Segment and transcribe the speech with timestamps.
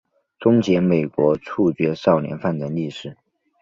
[0.39, 3.15] 终结美国处决少年犯的历史。